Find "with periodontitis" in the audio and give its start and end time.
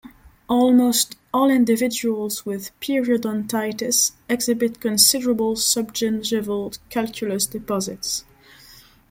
2.43-4.13